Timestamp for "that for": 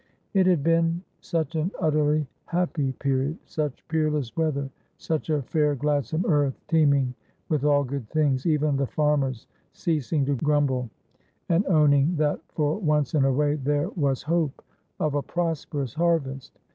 12.15-12.79